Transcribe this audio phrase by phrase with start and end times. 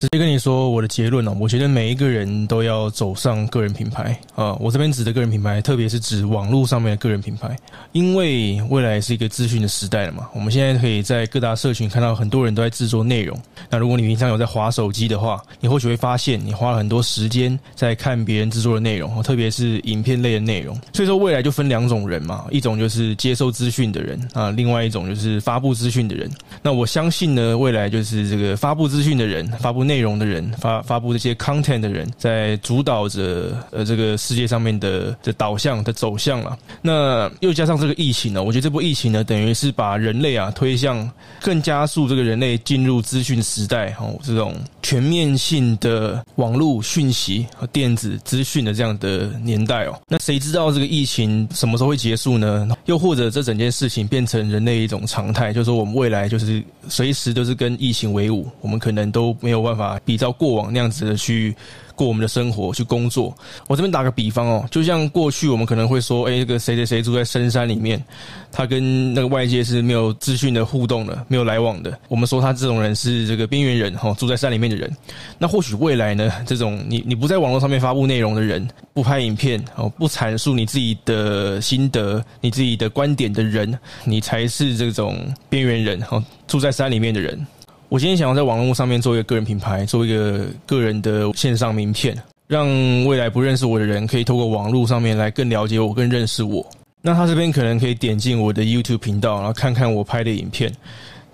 [0.00, 4.54] 直接跟你说我的结论哦，我觉得每一个人都要走上个人品牌啊。
[4.54, 7.54] 我这边指的个人品牌，特别是指网络上面的个人品牌，
[7.92, 10.26] 因为未来是一个资讯的时代了嘛。
[10.34, 13.38] 我们现在可以在各大社群看到很多人都在制作内容。
[13.68, 20.74] 那如果你平常有在滑手机的话，你或许会发现你花了很多时间在看别人制作的内容，特别是影片类的内容。
[20.94, 26.30] 所以说未来就分两种人嘛，一种就是接收资讯的人啊，另外一种就是发布资讯的人。
[26.62, 36.56] 那我相信呢，未来就是这个发布资讯的人，发布内容的人发发布这些 content 的人，在主导着呃这个世界上面的的导向的走向了。
[36.80, 41.10] 那又加上这个疫情呢，我觉得这波疫情呢，等于是把人类啊推向
[41.42, 50.00] 更加速这个人类进入资讯时代哦，这种全面性的网络讯息和电子资讯的这样的年代哦。
[50.06, 52.68] 那谁知道这个疫情什么时候会结束呢？
[52.84, 60.20] 又或者这整件事情变成人类一种常态，就是说我们未来就是随时都是跟疫情为伍，我们可能都没有办法比。
[60.20, 61.56] 照过往那样子的去
[62.00, 63.36] 过我们的生活，去工作。
[63.68, 68.02] 我这边打个比方哦，就像过去我们可能会说，哎，这个谁谁谁住在深山里面，
[68.50, 71.98] 他跟那个外界是没有资讯的互动的，没有来往的。
[72.08, 74.90] 我们说他这种人是这个边缘人哈，住在山里面的人。
[75.36, 85.18] 那或许未来呢，这种你你不在网络上面发布内容的人，不拍影片哦，不阐述你自己的心得、你自己的观点的人，你才是这种
[85.50, 87.46] 边缘人哈，住在山里面的人。
[87.90, 92.68] 我今天想要在网络上面做一个个人品牌，做一个个人的线上名片，让
[93.04, 96.64] 未来不认识我的人可以透过网络上面来更了解我、更认识我。
[97.02, 100.72] 那他这边可能可以点进我的 YouTube 频道，然后看看我拍的影片，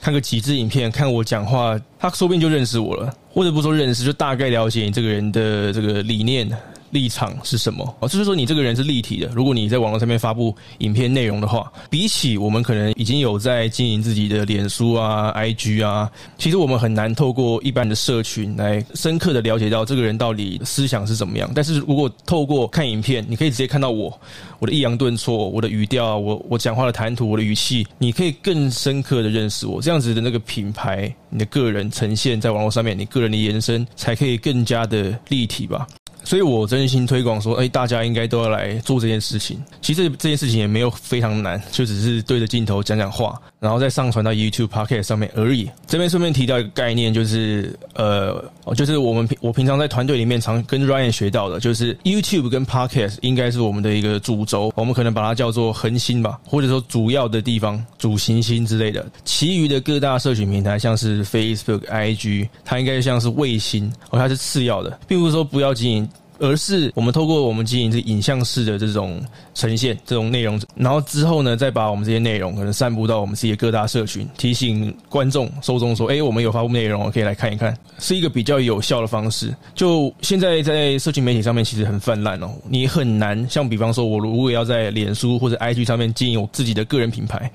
[0.00, 6.48] 看个几支影片，看我讲话，他说不定就认识我了，或者不说认识，就大概了解你这个人的这个理念。
[6.96, 7.94] 立场是什么？
[8.00, 9.30] 哦，就是说你这个人是立体的。
[9.34, 21.50] 如果你在网络上面发布影片内容的话，比起我们可能已经有在经营自己的脸书啊、IG 啊，其实我们很难透过一般的社群来深刻的了解到这个人到底思想是怎么样。
[21.54, 24.18] 但是如果透过看影片，你可以直接看到我，
[24.58, 29.82] 我的抑扬顿挫，我的语调，我我讲话的谈吐，我的语气，你可以更深刻的认识我。
[29.82, 35.86] 这样子的那个品牌，你的个人呈现在网络上面，你个人的延伸才可以更加的立体吧。
[36.26, 39.62] 所以我真心推广说，哎，大家应该都要来做这件事情。
[39.80, 45.70] 其实这件事情也没有非常难，就只是对着镜头讲讲话，然后再上传到 YouTube Podcast 上面而已。
[45.86, 48.44] 这边顺便提到一个概念，就是呃，
[48.74, 59.06] 就是我们我平常在团队里面常跟 Ryan 学到的，就是 YouTube 跟 Podcast 应该是我们的一个主轴，我们可能把它叫做恒星吧，或者说主要的地方、主行星之类的。
[59.24, 66.08] 其余的各大社群平台，像是 Facebook、IG，它应该像是卫星，哦，它是次要的，并不是说不要经营。
[66.38, 69.20] 而是我们透过我们经营这影像式的这种
[69.54, 79.54] 呈现，这种内容，然后之后呢，再把我们这些内容可能散布到我们自己的各大社群，提醒观众、受众说：“哎，我们有发布内容，可以来看一看。”是一个比较有效的方式。
[79.74, 87.50] 就现在在社群媒体上面其实很泛滥哦，你很难像比方说，我如果要在脸书或者 IG 上面经营我自己的个人品牌，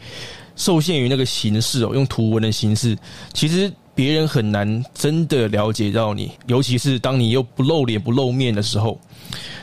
[0.56, 2.98] 受限于那个形式哦，用图文的形式，
[3.34, 3.72] 其实。
[3.94, 9.00] 别人很难真的了解到你，尤其是当你又不露脸、不露面的时候。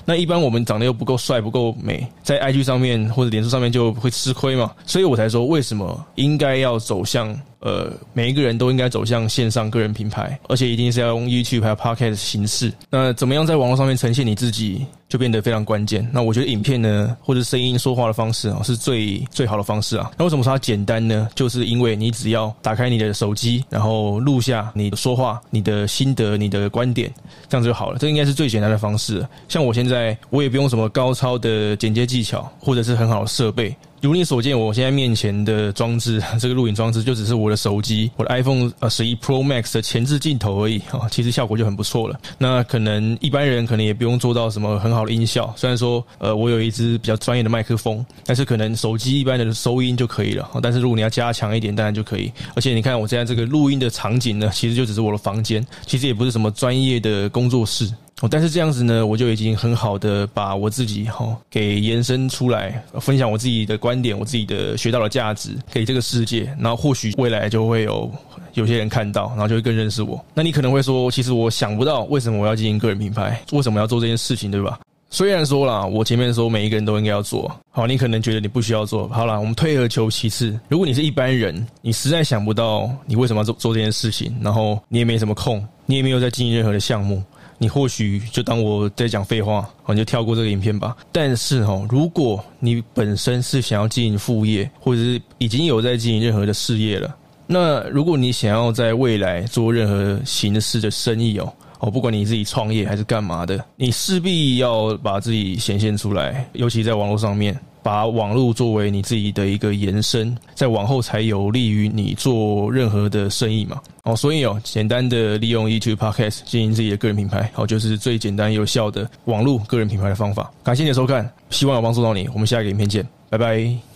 [0.05, 4.72] 那一般我们长得又不够帅、不够美，在 IG 上面或者脸书上面就会吃亏嘛。
[4.87, 12.72] 所以我才说，为什么应该要走向呃，每一个人都应该走向线上个人品牌，而且一定是要用 YouTube 还有 Podcast 的形式。
[12.89, 14.87] 那怎么样在网络上面呈现你自己？
[15.08, 16.08] 就变得非常关键。
[16.12, 20.10] 那我觉得影片呢，或者声音说话的方式啊，是最最好的方式啊。
[20.19, 21.28] 那为什么说它简单呢？
[21.34, 27.12] 就是因为你只要打开你的手机，然后录下你说话、你的心得、你的观点，
[27.48, 27.98] 这样子就好了。
[27.98, 29.26] 这应该是最简单的方式。
[29.48, 33.74] 像我现在，我也不用什么高超的剪接技巧，或者是很好的设备。
[34.00, 42.19] 如你所见，我现在面前的装置， 这个录影装置就只是我的手机，我的 iPhone 呃十一 Pro Max 的前置镜头而已啊，其实效果就很不错了。
[42.38, 50.48] 那可能一般人可能也不用做到什么很好的音效，虽然说呃我有一支比较专业的麦克风，但是可能手机一般的收音就可以了。
[50.62, 52.30] 但是如果你要加强一点，当然就可以。
[52.54, 57.92] 而且你看我现在这个录音的场景呢，其实就只是我的房间，其实也不是什么专业的工作室。
[58.20, 68.10] 哦，但是这样子呢，我就已经很好的把我自己哈给延伸出来，分享我自己的观点，我自己的学到的价值给这个世界，然后或许未来就会有
[68.54, 70.20] 有些人看到，然后就会更认识我。
[70.34, 74.80] 那你可能会说，其实我想不到为什么我要经营个人品牌，为什么要做这件事情，对吧？
[75.10, 87.22] 虽然说啦，我前面说每一个人都应该要做，好，你可能觉得你不需要做，好啦，我们退而求其次，如果你是一般人，你实在想不到你为什么要做做这件事情，然后你也没什么空，你也没有在经营任何的项目。
[87.59, 90.97] 你或许就当我在讲废话，你就跳过这个影片吧。
[91.10, 97.16] 但是哦，如果你本身是想要经营副业，或者是已经有在经营任何的事业了，
[97.47, 107.59] 那如果你想要在未来做任何形式的生意哦，哦，不管你自己创业还是干嘛的，你势必要把自己显现出来，尤其在网络上面。
[107.88, 113.80] 把网络作为你自己的一个延伸，在往后才有利于你做任何的生意嘛。
[114.02, 120.52] 哦，所以哦，简单的利用 YouTube Podcast 经营自己的个人品牌，哦，就是最简单有效的网络个人品牌的方法。
[120.62, 122.28] 感谢你的收看，希望有帮助到你。
[122.34, 123.88] 我们下一个影片见，拜拜。